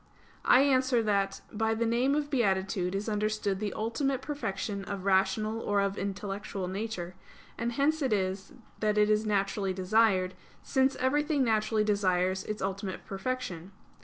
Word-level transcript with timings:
I 0.45 0.61
answer 0.61 1.03
that, 1.03 1.41
By 1.53 1.75
the 1.75 1.85
name 1.85 2.15
of 2.15 2.31
beatitude 2.31 2.95
is 2.95 3.07
understood 3.07 3.59
the 3.59 3.71
ultimate 3.73 4.23
perfection 4.23 4.83
of 4.85 5.05
rational 5.05 5.59
or 5.59 5.79
of 5.79 5.95
intellectual 5.95 6.67
nature; 6.67 7.13
and 7.55 7.73
hence 7.73 8.01
it 8.01 8.11
is 8.11 8.51
that 8.79 8.97
it 8.97 9.11
is 9.11 9.27
naturally 9.27 9.73
desired, 9.73 10.33
since 10.63 10.95
everything 10.95 11.43
naturally 11.43 11.83
desires 11.83 12.43
its 12.45 12.63
ultimate 12.63 13.05
perfection. 13.05 13.73